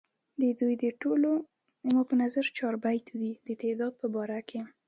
[0.41, 1.31] ددوي د ټولو
[2.57, 3.15] چابېتو
[3.47, 4.61] د تعداد پۀ باره کښې